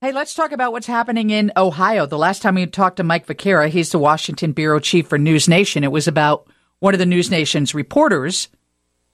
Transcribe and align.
Hey, 0.00 0.12
let's 0.12 0.34
talk 0.34 0.52
about 0.52 0.70
what's 0.70 0.86
happening 0.86 1.30
in 1.30 1.50
Ohio. 1.56 2.06
The 2.06 2.16
last 2.16 2.40
time 2.40 2.54
we 2.54 2.64
talked 2.66 2.98
to 2.98 3.02
Mike 3.02 3.26
Viqueira, 3.26 3.68
he's 3.68 3.90
the 3.90 3.98
Washington 3.98 4.52
bureau 4.52 4.78
chief 4.78 5.08
for 5.08 5.18
News 5.18 5.48
Nation. 5.48 5.82
It 5.82 5.90
was 5.90 6.06
about 6.06 6.46
one 6.78 6.94
of 6.94 7.00
the 7.00 7.04
News 7.04 7.32
Nation's 7.32 7.74
reporters, 7.74 8.46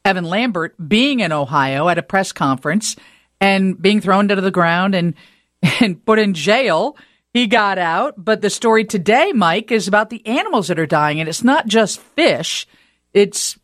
Evan 0.04 0.24
Lambert, 0.24 0.74
being 0.86 1.20
in 1.20 1.32
Ohio 1.32 1.88
at 1.88 1.96
a 1.96 2.02
press 2.02 2.32
conference 2.32 2.96
and 3.40 3.80
being 3.80 4.02
thrown 4.02 4.28
to 4.28 4.38
the 4.38 4.50
ground 4.50 4.94
and 4.94 5.14
and 5.80 6.04
put 6.04 6.18
in 6.18 6.34
jail. 6.34 6.98
He 7.32 7.46
got 7.46 7.78
out, 7.78 8.22
but 8.22 8.42
the 8.42 8.50
story 8.50 8.84
today, 8.84 9.32
Mike, 9.32 9.72
is 9.72 9.88
about 9.88 10.10
the 10.10 10.26
animals 10.26 10.68
that 10.68 10.78
are 10.78 10.84
dying, 10.84 11.18
and 11.18 11.30
it's 11.30 11.42
not 11.42 11.66
just 11.66 11.98
fish; 11.98 12.66
it's 13.14 13.58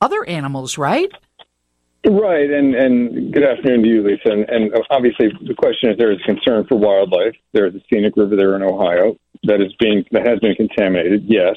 other 0.00 0.24
animals, 0.24 0.78
right? 0.78 1.10
Right, 2.06 2.50
and 2.50 2.74
and 2.74 3.32
good 3.32 3.44
afternoon 3.44 3.82
to 3.82 3.88
you, 3.88 4.02
Lisa. 4.02 4.30
And, 4.30 4.48
and 4.48 4.72
obviously, 4.88 5.28
the 5.46 5.54
question 5.54 5.90
is 5.90 5.98
there 5.98 6.12
is 6.12 6.20
concern 6.24 6.64
for 6.66 6.76
wildlife. 6.76 7.36
There 7.52 7.66
is 7.66 7.74
a 7.74 7.80
scenic 7.92 8.16
river 8.16 8.36
there 8.36 8.56
in 8.56 8.62
Ohio 8.62 9.16
that 9.44 9.60
is 9.60 9.74
being 9.78 10.04
that 10.12 10.26
has 10.26 10.38
been 10.38 10.54
contaminated. 10.54 11.24
Yes, 11.26 11.56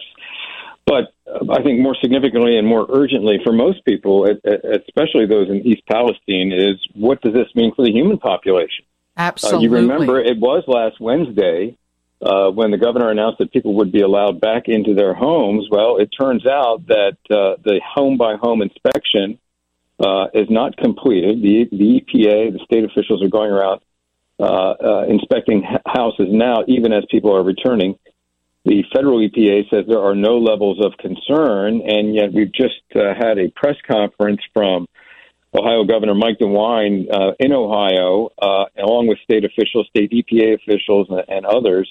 but 0.85 1.13
uh, 1.27 1.49
I 1.49 1.63
think 1.63 1.79
more 1.79 1.95
significantly 2.01 2.57
and 2.57 2.67
more 2.67 2.85
urgently 2.89 3.39
for 3.41 3.53
most 3.53 3.85
people, 3.85 4.25
especially 4.25 5.27
those 5.27 5.49
in 5.49 5.65
East 5.65 5.83
Palestine, 5.89 6.51
is 6.51 6.75
what 6.93 7.21
does 7.21 7.33
this 7.33 7.47
mean 7.55 7.73
for 7.73 7.85
the 7.85 7.91
human 7.91 8.17
population? 8.17 8.83
Absolutely. 9.15 9.59
Uh, 9.59 9.61
you 9.61 9.75
remember 9.77 10.19
it 10.19 10.39
was 10.39 10.65
last 10.67 10.99
Wednesday 10.99 11.77
uh, 12.21 12.49
when 12.49 12.71
the 12.71 12.77
governor 12.77 13.09
announced 13.09 13.39
that 13.39 13.53
people 13.53 13.75
would 13.75 13.93
be 13.93 14.01
allowed 14.01 14.41
back 14.41 14.63
into 14.67 14.93
their 14.93 15.13
homes. 15.13 15.67
Well, 15.71 15.97
it 15.97 16.09
turns 16.19 16.45
out 16.45 16.87
that 16.87 17.17
uh, 17.29 17.61
the 17.63 17.79
home 17.95 18.17
by 18.17 18.35
home 18.35 18.61
inspection 18.61 19.39
uh, 19.99 20.25
is 20.33 20.47
not 20.49 20.75
completed. 20.77 21.41
The, 21.41 21.67
the 21.71 22.01
EPA, 22.01 22.53
the 22.53 22.59
state 22.65 22.83
officials 22.83 23.23
are 23.23 23.29
going 23.29 23.51
around 23.51 23.81
uh, 24.39 24.43
uh, 24.45 25.05
inspecting 25.07 25.63
houses 25.85 26.27
now, 26.29 26.63
even 26.67 26.91
as 26.91 27.03
people 27.09 27.35
are 27.35 27.43
returning. 27.43 27.97
The 28.65 28.83
federal 28.95 29.19
EPA 29.19 29.69
says 29.69 29.85
there 29.87 30.01
are 30.01 30.15
no 30.15 30.37
levels 30.37 30.83
of 30.83 30.93
concern, 30.97 31.81
and 31.85 32.15
yet 32.15 32.33
we've 32.33 32.51
just 32.51 32.81
uh, 32.95 33.13
had 33.13 33.37
a 33.37 33.51
press 33.55 33.75
conference 33.85 34.39
from 34.53 34.87
Ohio 35.53 35.83
Governor 35.83 36.15
Mike 36.15 36.39
DeWine 36.39 37.13
uh, 37.13 37.33
in 37.39 37.51
Ohio, 37.53 38.29
uh, 38.41 38.65
along 38.81 39.07
with 39.07 39.19
state 39.23 39.45
officials, 39.45 39.87
state 39.89 40.11
EPA 40.11 40.55
officials, 40.55 41.07
and, 41.27 41.45
others, 41.45 41.89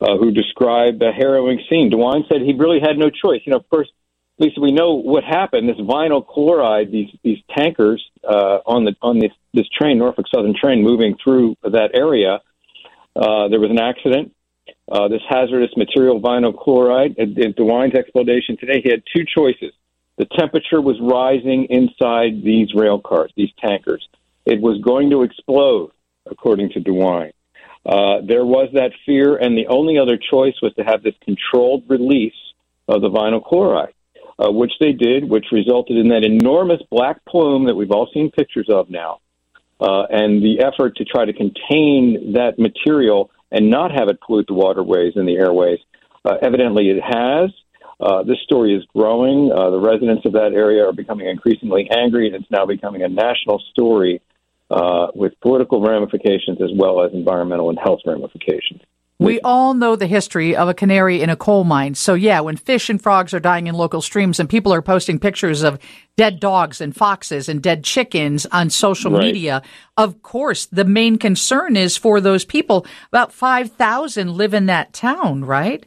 uh, 0.00 0.16
who 0.16 0.32
described 0.32 1.00
a 1.02 1.12
harrowing 1.12 1.60
scene. 1.70 1.90
DeWine 1.90 2.26
said 2.28 2.42
he 2.42 2.54
really 2.54 2.80
had 2.80 2.96
no 2.98 3.10
choice. 3.10 3.40
You 3.44 3.52
know, 3.52 3.64
first, 3.70 3.90
Lisa, 4.38 4.60
we 4.60 4.72
know 4.72 4.94
what 4.94 5.24
happened. 5.24 5.68
This 5.68 5.78
vinyl 5.78 6.26
chloride, 6.26 6.92
these 6.92 7.10
these 7.22 7.38
tankers 7.56 8.04
uh, 8.22 8.58
on 8.66 8.84
the 8.84 8.94
on 9.02 9.18
this 9.18 9.32
this 9.52 9.68
train, 9.68 9.98
Norfolk 9.98 10.26
Southern 10.32 10.54
train, 10.54 10.82
moving 10.82 11.16
through 11.22 11.56
that 11.62 11.90
area. 11.94 12.40
Uh, 13.16 13.48
there 13.48 13.60
was 13.60 13.70
an 13.70 13.80
accident. 13.80 14.34
Uh, 14.90 15.08
this 15.08 15.22
hazardous 15.28 15.76
material, 15.76 16.20
vinyl 16.20 16.56
chloride. 16.56 17.18
At, 17.18 17.30
at 17.38 17.56
DeWine's 17.56 17.94
explanation 17.94 18.56
today, 18.58 18.80
he 18.82 18.90
had 18.90 19.02
two 19.14 19.24
choices 19.24 19.72
the 20.18 20.26
temperature 20.36 20.80
was 20.80 20.96
rising 21.00 21.66
inside 21.70 22.42
these 22.42 22.74
rail 22.74 23.00
cars, 23.00 23.32
these 23.36 23.52
tankers. 23.58 24.06
It 24.44 24.60
was 24.60 24.80
going 24.80 25.10
to 25.10 25.22
explode, 25.22 25.92
according 26.26 26.70
to 26.70 26.80
DeWine. 26.80 27.32
Uh, 27.86 28.20
there 28.26 28.44
was 28.44 28.68
that 28.74 28.90
fear, 29.06 29.36
and 29.36 29.56
the 29.56 29.68
only 29.68 29.96
other 29.96 30.18
choice 30.18 30.54
was 30.60 30.74
to 30.74 30.82
have 30.82 31.04
this 31.04 31.14
controlled 31.24 31.84
release 31.88 32.34
of 32.88 33.00
the 33.00 33.08
vinyl 33.08 33.42
chloride, 33.42 33.94
uh, 34.38 34.50
which 34.50 34.72
they 34.80 34.92
did, 34.92 35.28
which 35.28 35.46
resulted 35.52 35.96
in 35.96 36.08
that 36.08 36.24
enormous 36.24 36.80
black 36.90 37.24
plume 37.24 37.66
that 37.66 37.74
we've 37.74 37.90
all 37.90 38.08
seen 38.12 38.30
pictures 38.30 38.68
of 38.68 38.88
now. 38.88 39.20
Uh, 39.80 40.04
and 40.10 40.42
the 40.42 40.60
effort 40.60 40.96
to 40.96 41.04
try 41.04 41.24
to 41.24 41.32
contain 41.32 42.32
that 42.34 42.58
material 42.58 43.30
and 43.50 43.70
not 43.70 43.90
have 43.92 44.08
it 44.08 44.20
pollute 44.20 44.46
the 44.46 44.54
waterways 44.54 45.12
and 45.16 45.26
the 45.26 45.36
airways. 45.36 45.78
Uh, 46.24 46.34
evidently, 46.42 46.90
it 46.90 47.00
has. 47.02 47.50
Uh, 48.00 48.22
this 48.22 48.38
story 48.44 48.74
is 48.74 48.84
growing. 48.94 49.50
Uh, 49.52 49.70
the 49.70 49.78
residents 49.78 50.24
of 50.24 50.32
that 50.32 50.52
area 50.52 50.86
are 50.86 50.92
becoming 50.92 51.26
increasingly 51.26 51.88
angry, 51.90 52.26
and 52.26 52.36
it's 52.36 52.50
now 52.50 52.66
becoming 52.66 53.02
a 53.02 53.08
national 53.08 53.62
story 53.70 54.20
uh, 54.70 55.08
with 55.14 55.32
political 55.40 55.80
ramifications 55.80 56.60
as 56.60 56.70
well 56.74 57.04
as 57.04 57.12
environmental 57.12 57.70
and 57.70 57.78
health 57.78 58.00
ramifications. 58.04 58.82
We 59.20 59.40
all 59.40 59.74
know 59.74 59.96
the 59.96 60.06
history 60.06 60.54
of 60.54 60.68
a 60.68 60.74
canary 60.74 61.22
in 61.22 61.28
a 61.28 61.34
coal 61.34 61.64
mine. 61.64 61.96
So, 61.96 62.14
yeah, 62.14 62.38
when 62.40 62.56
fish 62.56 62.88
and 62.88 63.02
frogs 63.02 63.34
are 63.34 63.40
dying 63.40 63.66
in 63.66 63.74
local 63.74 64.00
streams 64.00 64.38
and 64.38 64.48
people 64.48 64.72
are 64.72 64.80
posting 64.80 65.18
pictures 65.18 65.62
of 65.62 65.80
dead 66.16 66.38
dogs 66.38 66.80
and 66.80 66.94
foxes 66.94 67.48
and 67.48 67.60
dead 67.60 67.82
chickens 67.82 68.46
on 68.46 68.70
social 68.70 69.10
right. 69.10 69.22
media, 69.22 69.62
of 69.96 70.22
course, 70.22 70.66
the 70.66 70.84
main 70.84 71.18
concern 71.18 71.76
is 71.76 71.96
for 71.96 72.20
those 72.20 72.44
people. 72.44 72.86
About 73.08 73.32
5,000 73.32 74.36
live 74.36 74.54
in 74.54 74.66
that 74.66 74.92
town, 74.92 75.44
right? 75.44 75.84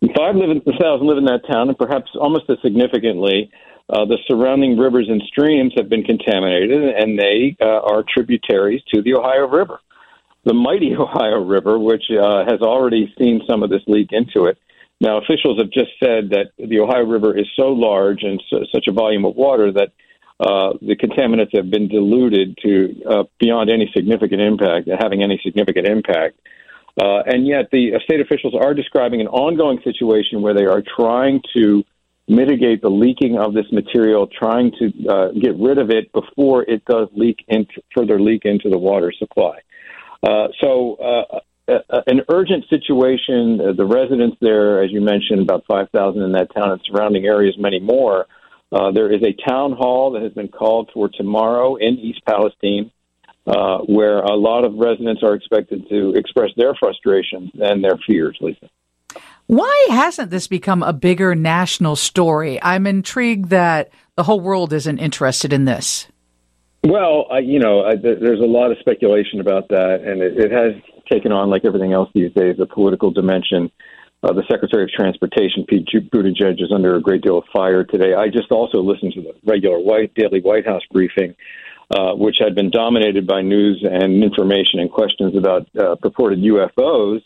5,000 0.00 0.38
live 0.38 0.50
in, 0.50 1.06
live 1.06 1.18
in 1.18 1.24
that 1.24 1.42
town, 1.50 1.68
and 1.68 1.76
perhaps 1.76 2.10
almost 2.14 2.48
as 2.48 2.58
significantly, 2.62 3.50
uh, 3.92 4.04
the 4.04 4.18
surrounding 4.28 4.78
rivers 4.78 5.08
and 5.08 5.20
streams 5.26 5.72
have 5.76 5.88
been 5.88 6.04
contaminated, 6.04 6.94
and 6.94 7.18
they 7.18 7.56
uh, 7.60 7.80
are 7.80 8.04
tributaries 8.08 8.82
to 8.94 9.02
the 9.02 9.14
Ohio 9.14 9.48
River, 9.48 9.80
the 10.44 10.54
mighty 10.54 10.94
Ohio 10.98 11.44
River, 11.44 11.78
which 11.78 12.04
uh, 12.10 12.44
has 12.44 12.60
already 12.60 13.12
seen 13.18 13.42
some 13.48 13.62
of 13.62 13.70
this 13.70 13.82
leak 13.86 14.08
into 14.12 14.46
it. 14.46 14.58
Now, 15.00 15.16
officials 15.16 15.58
have 15.58 15.70
just 15.70 15.92
said 15.98 16.30
that 16.30 16.52
the 16.58 16.80
Ohio 16.80 17.04
River 17.04 17.36
is 17.36 17.46
so 17.56 17.68
large 17.68 18.22
and 18.22 18.42
so, 18.50 18.64
such 18.72 18.86
a 18.86 18.92
volume 18.92 19.24
of 19.24 19.34
water 19.34 19.72
that 19.72 19.92
uh, 20.38 20.74
the 20.80 20.96
contaminants 20.96 21.54
have 21.54 21.70
been 21.70 21.88
diluted 21.88 22.58
to 22.62 23.02
uh, 23.08 23.24
beyond 23.38 23.70
any 23.70 23.90
significant 23.94 24.40
impact, 24.40 24.88
having 25.00 25.22
any 25.22 25.40
significant 25.42 25.86
impact. 25.86 26.38
Uh, 27.00 27.22
and 27.26 27.46
yet, 27.46 27.70
the 27.72 27.92
state 28.04 28.20
officials 28.20 28.54
are 28.54 28.74
describing 28.74 29.20
an 29.20 29.28
ongoing 29.28 29.80
situation 29.82 30.42
where 30.42 30.54
they 30.54 30.66
are 30.66 30.82
trying 30.96 31.40
to 31.54 31.82
mitigate 32.28 32.82
the 32.82 32.90
leaking 32.90 33.38
of 33.38 33.54
this 33.54 33.66
material, 33.72 34.26
trying 34.26 34.70
to 34.72 35.08
uh, 35.08 35.28
get 35.32 35.56
rid 35.58 35.78
of 35.78 35.90
it 35.90 36.12
before 36.12 36.62
it 36.62 36.84
does 36.84 37.08
leak 37.12 37.38
into, 37.48 37.82
further 37.94 38.20
leak 38.20 38.42
into 38.44 38.68
the 38.68 38.78
water 38.78 39.12
supply. 39.18 39.58
Uh, 40.22 40.48
so, 40.60 40.96
uh, 40.96 41.40
an 42.06 42.22
urgent 42.28 42.64
situation. 42.68 43.58
the 43.76 43.84
residents 43.84 44.36
there, 44.40 44.82
as 44.82 44.90
you 44.90 45.00
mentioned, 45.00 45.40
about 45.40 45.64
5,000 45.66 46.20
in 46.20 46.32
that 46.32 46.52
town 46.54 46.72
and 46.72 46.80
surrounding 46.84 47.26
areas, 47.26 47.54
many 47.58 47.78
more. 47.78 48.26
there 48.70 49.12
is 49.12 49.22
a 49.22 49.32
town 49.48 49.72
hall 49.72 50.12
that 50.12 50.22
has 50.22 50.32
been 50.32 50.48
called 50.48 50.90
for 50.92 51.08
tomorrow 51.08 51.76
in 51.76 51.98
East 51.98 52.22
Palestine 52.26 52.90
uh, 53.46 53.78
where 53.78 54.18
a 54.18 54.36
lot 54.36 54.64
of 54.64 54.74
residents 54.74 55.22
are 55.22 55.34
expected 55.34 55.88
to 55.88 56.12
express 56.14 56.50
their 56.56 56.74
frustrations 56.74 57.50
and 57.60 57.82
their 57.82 57.98
fears, 58.06 58.36
Lisa. 58.40 58.68
Why 59.46 59.88
hasn't 59.90 60.30
this 60.30 60.46
become 60.46 60.82
a 60.82 60.92
bigger 60.92 61.34
national 61.34 61.96
story? 61.96 62.62
I'm 62.62 62.86
intrigued 62.86 63.50
that 63.50 63.90
the 64.14 64.22
whole 64.22 64.40
world 64.40 64.72
isn't 64.72 64.98
interested 64.98 65.52
in 65.52 65.64
this. 65.64 66.06
Well, 66.82 67.26
uh, 67.30 67.38
you 67.38 67.58
know, 67.58 67.80
uh, 67.80 67.96
there's 68.00 68.40
a 68.40 68.46
lot 68.46 68.72
of 68.72 68.78
speculation 68.80 69.40
about 69.40 69.68
that, 69.68 70.00
and 70.04 70.22
it, 70.22 70.38
it, 70.38 70.50
has 70.50 70.72
taken 71.10 71.30
on, 71.30 71.50
like 71.50 71.64
everything 71.66 71.92
else 71.92 72.08
these 72.14 72.32
days, 72.32 72.56
a 72.58 72.66
political 72.66 73.10
dimension. 73.10 73.70
Uh, 74.22 74.32
the 74.32 74.44
Secretary 74.50 74.84
of 74.84 74.90
Transportation, 74.90 75.64
Pete 75.68 75.88
Buttigieg, 76.10 76.62
is 76.62 76.72
under 76.74 76.94
a 76.94 77.00
great 77.00 77.22
deal 77.22 77.38
of 77.38 77.44
fire 77.52 77.84
today. 77.84 78.14
I 78.14 78.28
just 78.28 78.50
also 78.50 78.78
listened 78.78 79.12
to 79.14 79.22
the 79.22 79.34
regular 79.44 79.78
White 79.78 80.14
daily 80.14 80.40
White 80.40 80.66
House 80.66 80.82
briefing, 80.90 81.34
uh, 81.90 82.14
which 82.14 82.36
had 82.38 82.54
been 82.54 82.70
dominated 82.70 83.26
by 83.26 83.42
news 83.42 83.84
and 83.84 84.22
information 84.22 84.80
and 84.80 84.90
questions 84.90 85.36
about 85.36 85.68
uh, 85.78 85.96
purported 86.00 86.38
UFOs. 86.38 87.20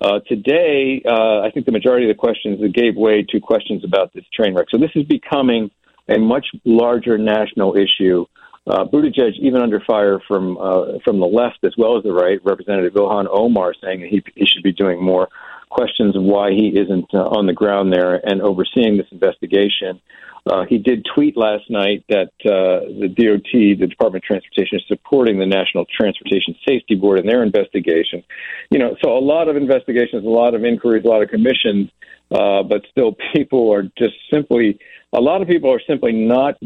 Uh, 0.00 0.20
today, 0.26 1.02
uh, 1.06 1.40
I 1.40 1.50
think 1.52 1.66
the 1.66 1.72
majority 1.72 2.08
of 2.08 2.16
the 2.16 2.18
questions 2.18 2.60
that 2.60 2.74
gave 2.74 2.96
way 2.96 3.24
to 3.30 3.40
questions 3.40 3.82
about 3.84 4.12
this 4.14 4.24
train 4.32 4.54
wreck. 4.54 4.66
So 4.70 4.78
this 4.78 4.90
is 4.94 5.04
becoming 5.04 5.70
a 6.08 6.18
much 6.18 6.46
larger 6.64 7.18
national 7.18 7.76
issue. 7.76 8.26
Uh, 8.66 8.84
Buttigieg, 8.84 9.38
even 9.40 9.62
under 9.62 9.80
fire 9.80 10.20
from 10.26 10.58
uh, 10.58 10.98
from 11.04 11.20
the 11.20 11.26
left 11.26 11.58
as 11.62 11.74
well 11.78 11.96
as 11.96 12.02
the 12.02 12.12
right, 12.12 12.40
Representative 12.44 12.94
Ilhan 12.94 13.26
Omar 13.30 13.74
saying 13.82 14.00
that 14.00 14.08
he, 14.08 14.22
he 14.34 14.44
should 14.44 14.64
be 14.64 14.72
doing 14.72 15.02
more. 15.02 15.28
Questions 15.68 16.16
of 16.16 16.22
why 16.22 16.50
he 16.50 16.68
isn't 16.68 17.06
uh, 17.12 17.18
on 17.18 17.46
the 17.46 17.52
ground 17.52 17.92
there 17.92 18.14
and 18.14 18.40
overseeing 18.40 18.96
this 18.96 19.06
investigation. 19.10 20.00
Uh, 20.46 20.64
he 20.68 20.78
did 20.78 21.04
tweet 21.12 21.36
last 21.36 21.64
night 21.68 22.04
that 22.08 22.30
uh, 22.44 22.86
the 23.00 23.08
DOT, 23.08 23.50
the 23.52 23.86
Department 23.86 24.22
of 24.22 24.26
Transportation, 24.26 24.78
is 24.78 24.84
supporting 24.86 25.38
the 25.38 25.46
National 25.46 25.84
Transportation 25.86 26.54
Safety 26.66 26.94
Board 26.94 27.18
in 27.18 27.26
their 27.26 27.42
investigation. 27.42 28.22
You 28.70 28.78
know, 28.78 28.96
so 29.04 29.16
a 29.16 29.18
lot 29.18 29.48
of 29.48 29.56
investigations, 29.56 30.24
a 30.24 30.28
lot 30.28 30.54
of 30.54 30.64
inquiries, 30.64 31.04
a 31.04 31.08
lot 31.08 31.22
of 31.22 31.30
commissions, 31.30 31.90
uh, 32.30 32.62
but 32.62 32.82
still, 32.90 33.16
people 33.34 33.72
are 33.72 33.82
just 33.98 34.14
simply. 34.32 34.78
A 35.12 35.20
lot 35.20 35.40
of 35.40 35.48
people 35.48 35.72
are 35.72 35.80
simply 35.86 36.12
not 36.12 36.56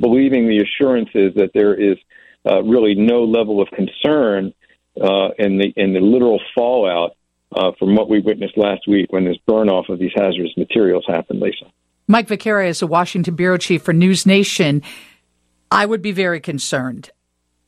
believing 0.00 0.48
the 0.48 0.62
assurances 0.62 1.34
that 1.36 1.50
there 1.54 1.74
is 1.74 1.96
uh, 2.48 2.62
really 2.62 2.94
no 2.94 3.24
level 3.24 3.60
of 3.60 3.68
concern 3.70 4.52
uh, 5.00 5.28
in 5.38 5.58
the 5.58 5.72
in 5.76 5.92
the 5.92 6.00
literal 6.00 6.40
fallout 6.54 7.16
uh, 7.54 7.72
from 7.78 7.94
what 7.94 8.08
we 8.08 8.20
witnessed 8.20 8.56
last 8.56 8.86
week 8.88 9.12
when 9.12 9.24
this 9.24 9.36
burn 9.46 9.68
off 9.68 9.88
of 9.88 9.98
these 9.98 10.12
hazardous 10.14 10.56
materials 10.56 11.04
happened, 11.06 11.40
Lisa. 11.40 11.66
Mike 12.06 12.28
Viqueira 12.28 12.66
is 12.68 12.80
the 12.80 12.86
Washington 12.86 13.34
bureau 13.34 13.58
chief 13.58 13.82
for 13.82 13.92
News 13.92 14.24
Nation. 14.26 14.82
I 15.70 15.84
would 15.84 16.02
be 16.02 16.12
very 16.12 16.40
concerned. 16.40 17.10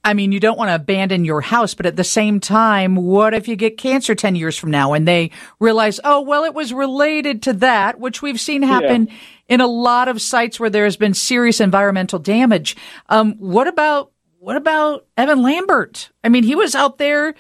I 0.02 0.14
mean, 0.14 0.32
you 0.32 0.40
don't 0.40 0.56
want 0.56 0.70
to 0.70 0.76
abandon 0.76 1.24
your 1.24 1.42
house, 1.42 1.74
but 1.74 1.84
at 1.84 1.96
the 1.96 2.04
same 2.04 2.40
time, 2.40 2.96
what 2.96 3.34
if 3.34 3.48
you 3.48 3.56
get 3.56 3.76
cancer 3.76 4.14
10 4.14 4.34
years 4.34 4.56
from 4.56 4.70
now 4.70 4.94
and 4.94 5.06
they 5.06 5.30
realize, 5.58 6.00
oh, 6.04 6.22
well, 6.22 6.44
it 6.44 6.54
was 6.54 6.72
related 6.72 7.42
to 7.42 7.52
that, 7.54 8.00
which 8.00 8.22
we've 8.22 8.40
seen 8.40 8.62
happen 8.62 9.08
yeah. 9.08 9.14
in 9.48 9.60
a 9.60 9.66
lot 9.66 10.08
of 10.08 10.22
sites 10.22 10.58
where 10.58 10.70
there's 10.70 10.96
been 10.96 11.12
serious 11.12 11.60
environmental 11.60 12.18
damage. 12.18 12.76
Um, 13.10 13.34
what 13.34 13.66
about, 13.66 14.12
what 14.38 14.56
about 14.56 15.06
Evan 15.18 15.42
Lambert? 15.42 16.10
I 16.24 16.30
mean, 16.30 16.44
he 16.44 16.54
was 16.54 16.74
out 16.74 16.96
there 16.96 17.34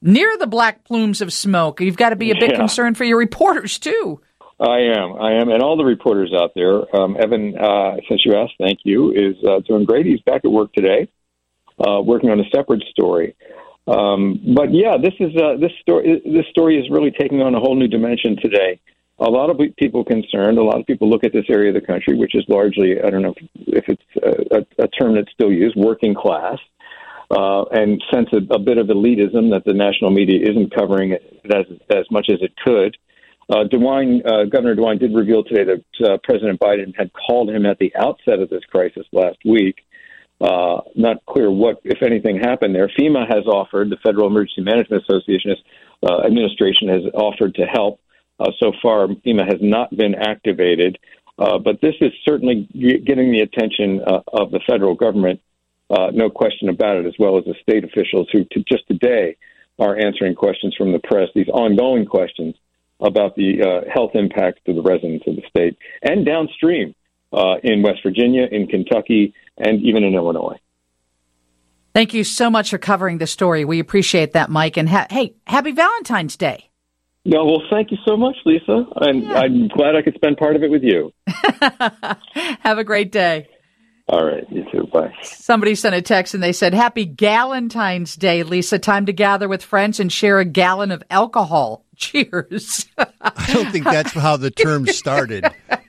near 0.00 0.36
the 0.38 0.46
black 0.46 0.84
plumes 0.84 1.20
of 1.20 1.32
smoke. 1.32 1.80
You've 1.80 1.96
got 1.98 2.10
to 2.10 2.16
be 2.16 2.30
a 2.30 2.34
bit 2.34 2.52
yeah. 2.52 2.56
concerned 2.56 2.96
for 2.96 3.04
your 3.04 3.18
reporters 3.18 3.78
too. 3.78 4.20
I 4.60 4.78
am. 4.96 5.14
I 5.20 5.34
am. 5.34 5.50
And 5.50 5.62
all 5.62 5.76
the 5.76 5.84
reporters 5.84 6.32
out 6.34 6.52
there. 6.54 6.82
Um, 6.96 7.16
Evan, 7.20 7.56
uh, 7.56 7.96
since 8.08 8.24
you 8.24 8.34
asked, 8.34 8.54
thank 8.58 8.80
you, 8.82 9.12
is 9.12 9.36
uh, 9.46 9.60
doing 9.60 9.84
great. 9.84 10.06
He's 10.06 10.20
back 10.22 10.44
at 10.44 10.50
work 10.50 10.72
today, 10.72 11.08
uh, 11.80 12.00
working 12.00 12.30
on 12.30 12.40
a 12.40 12.48
separate 12.54 12.82
story. 12.90 13.34
Um, 13.86 14.40
but 14.54 14.72
yeah, 14.72 14.96
this 15.02 15.14
is 15.18 15.34
uh, 15.36 15.56
this 15.58 15.72
story. 15.80 16.20
This 16.24 16.46
story 16.50 16.78
is 16.78 16.90
really 16.90 17.10
taking 17.10 17.40
on 17.40 17.54
a 17.54 17.60
whole 17.60 17.74
new 17.74 17.88
dimension 17.88 18.36
today. 18.36 18.78
A 19.20 19.28
lot 19.28 19.50
of 19.50 19.58
people 19.76 20.04
concerned. 20.04 20.58
A 20.58 20.62
lot 20.62 20.78
of 20.78 20.86
people 20.86 21.08
look 21.08 21.24
at 21.24 21.32
this 21.32 21.46
area 21.48 21.70
of 21.70 21.74
the 21.74 21.86
country, 21.86 22.16
which 22.16 22.34
is 22.36 22.44
largely, 22.48 23.00
I 23.02 23.10
don't 23.10 23.22
know 23.22 23.34
if, 23.66 23.84
it's 23.88 24.02
a, 24.22 24.84
a 24.84 24.88
term 24.88 25.16
that's 25.16 25.32
still 25.32 25.50
used, 25.50 25.74
working 25.74 26.14
class 26.14 26.58
uh, 27.30 27.64
and 27.72 28.02
sense 28.12 28.28
a, 28.32 28.54
a, 28.54 28.58
bit 28.58 28.78
of 28.78 28.86
elitism 28.86 29.50
that 29.50 29.62
the 29.66 29.74
national 29.74 30.10
media 30.10 30.48
isn't 30.48 30.74
covering 30.74 31.12
it 31.12 31.40
as, 31.52 31.66
as 31.90 32.10
much 32.10 32.28
as 32.30 32.38
it 32.40 32.52
could. 32.64 32.96
Uh, 33.50 33.64
DeWine, 33.64 34.24
uh, 34.26 34.44
Governor 34.44 34.76
DeWine 34.76 34.98
did 34.98 35.14
reveal 35.14 35.42
today 35.42 35.64
that 35.64 36.08
uh, 36.08 36.18
President 36.22 36.60
Biden 36.60 36.94
had 36.96 37.10
called 37.12 37.50
him 37.50 37.66
at 37.66 37.78
the 37.78 37.92
outset 37.96 38.40
of 38.40 38.50
this 38.50 38.64
crisis 38.70 39.06
last 39.12 39.38
week. 39.44 39.76
Uh, 40.40 40.80
not 40.94 41.24
clear 41.26 41.50
what, 41.50 41.80
if 41.84 42.00
anything, 42.02 42.38
happened 42.38 42.72
there. 42.72 42.88
FEMA 42.96 43.26
has 43.28 43.44
offered, 43.46 43.90
the 43.90 43.96
Federal 44.04 44.28
Emergency 44.28 44.62
Management 44.62 45.02
Association 45.02 45.56
uh, 46.08 46.22
administration 46.24 46.88
has 46.88 47.02
offered 47.12 47.56
to 47.56 47.62
help. 47.62 48.00
Uh, 48.38 48.52
so 48.60 48.72
far, 48.80 49.08
FEMA 49.08 49.44
has 49.44 49.58
not 49.60 49.94
been 49.96 50.14
activated, 50.14 50.96
uh, 51.40 51.58
but 51.58 51.80
this 51.80 51.96
is 52.00 52.12
certainly 52.24 52.68
getting 53.04 53.32
the 53.32 53.40
attention 53.40 54.00
uh, 54.06 54.20
of 54.32 54.52
the 54.52 54.60
federal 54.68 54.94
government 54.94 55.40
uh, 55.90 56.10
no 56.12 56.30
question 56.30 56.68
about 56.68 56.98
it, 56.98 57.06
as 57.06 57.14
well 57.18 57.38
as 57.38 57.44
the 57.44 57.54
state 57.62 57.82
officials 57.82 58.28
who 58.30 58.44
to 58.52 58.62
just 58.70 58.86
today 58.86 59.36
are 59.78 59.98
answering 59.98 60.34
questions 60.34 60.74
from 60.76 60.92
the 60.92 60.98
press, 61.00 61.28
these 61.34 61.48
ongoing 61.48 62.04
questions 62.04 62.54
about 63.00 63.34
the 63.36 63.84
health 63.92 64.10
impacts 64.14 64.60
to 64.66 64.74
the 64.74 64.82
residents 64.82 65.24
of 65.26 65.36
the 65.36 65.42
state 65.48 65.78
and 66.02 66.26
downstream 66.26 66.94
uh, 67.32 67.56
in 67.62 67.82
West 67.82 68.00
Virginia, 68.02 68.46
in 68.50 68.66
Kentucky, 68.66 69.34
and 69.56 69.82
even 69.82 70.04
in 70.04 70.14
Illinois. 70.14 70.58
Thank 71.94 72.14
you 72.14 72.24
so 72.24 72.50
much 72.50 72.70
for 72.70 72.78
covering 72.78 73.18
the 73.18 73.26
story. 73.26 73.64
We 73.64 73.80
appreciate 73.80 74.32
that, 74.34 74.50
Mike. 74.50 74.76
And 74.76 74.88
ha- 74.88 75.06
hey, 75.10 75.34
happy 75.46 75.72
Valentine's 75.72 76.36
Day. 76.36 76.70
No, 77.24 77.44
well, 77.44 77.62
thank 77.70 77.90
you 77.90 77.98
so 78.06 78.16
much, 78.16 78.36
Lisa. 78.46 78.86
And 78.96 79.24
yeah. 79.24 79.34
I'm 79.34 79.68
glad 79.68 79.96
I 79.96 80.02
could 80.02 80.14
spend 80.14 80.36
part 80.36 80.56
of 80.56 80.62
it 80.62 80.70
with 80.70 80.82
you. 80.82 81.12
Have 82.60 82.78
a 82.78 82.84
great 82.84 83.12
day. 83.12 83.48
All 84.08 84.24
right, 84.24 84.50
you 84.50 84.64
too. 84.72 84.88
Bye. 84.90 85.12
Somebody 85.22 85.74
sent 85.74 85.94
a 85.94 86.00
text 86.00 86.32
and 86.32 86.42
they 86.42 86.54
said, 86.54 86.72
Happy 86.72 87.04
Galentine's 87.04 88.16
Day, 88.16 88.42
Lisa. 88.42 88.78
Time 88.78 89.04
to 89.04 89.12
gather 89.12 89.48
with 89.48 89.62
friends 89.62 90.00
and 90.00 90.10
share 90.10 90.38
a 90.38 90.46
gallon 90.46 90.90
of 90.90 91.02
alcohol. 91.10 91.84
Cheers. 91.96 92.86
I 92.96 93.50
don't 93.52 93.70
think 93.70 93.84
that's 93.84 94.12
how 94.12 94.38
the 94.38 94.50
term 94.50 94.86
started. 94.86 95.44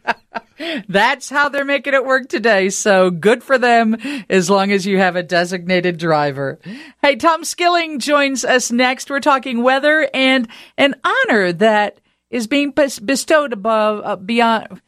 That's 0.87 1.29
how 1.29 1.49
they're 1.49 1.65
making 1.65 1.93
it 1.93 2.05
work 2.05 2.29
today. 2.29 2.69
So 2.69 3.09
good 3.09 3.43
for 3.43 3.57
them 3.57 3.97
as 4.29 4.49
long 4.49 4.71
as 4.71 4.85
you 4.85 4.97
have 4.97 5.15
a 5.15 5.23
designated 5.23 5.97
driver. 5.97 6.59
Hey, 7.01 7.15
Tom 7.15 7.43
Skilling 7.43 7.99
joins 7.99 8.43
us 8.43 8.71
next. 8.71 9.09
We're 9.09 9.19
talking 9.19 9.63
weather 9.63 10.09
and 10.13 10.47
an 10.77 10.95
honor 11.03 11.53
that 11.53 11.99
is 12.29 12.47
being 12.47 12.71
bestowed 12.71 13.53
above, 13.53 14.01
uh, 14.03 14.15
beyond, 14.17 14.81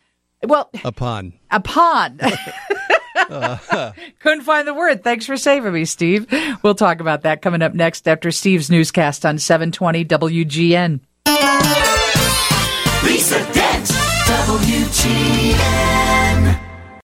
well, 0.44 0.70
upon. 0.84 1.34
Upon. 1.50 2.20
Couldn't 4.20 4.44
find 4.44 4.68
the 4.68 4.74
word. 4.74 5.04
Thanks 5.04 5.26
for 5.26 5.38
saving 5.38 5.74
me, 5.74 5.86
Steve. 5.86 6.28
We'll 6.64 6.76
talk 6.76 7.00
about 7.00 7.22
that 7.22 7.42
coming 7.42 7.62
up 7.62 7.74
next 7.74 8.08
after 8.08 8.32
Steve's 8.32 8.70
newscast 8.70 9.26
on 9.26 9.38
720 9.40 10.06
WGN. 10.06 11.00
Lisa 13.04 13.51
Dent, 14.92 15.06
WGN. 15.06 16.11